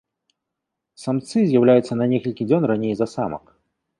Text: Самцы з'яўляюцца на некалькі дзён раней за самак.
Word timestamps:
Самцы 1.03 1.37
з'яўляюцца 1.51 1.93
на 2.01 2.05
некалькі 2.13 2.47
дзён 2.53 2.63
раней 2.71 2.93
за 3.03 3.07
самак. 3.15 3.45